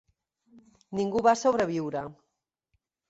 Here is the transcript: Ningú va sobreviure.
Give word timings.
Ningú 0.99 1.21
va 1.27 1.35
sobreviure. 1.43 2.03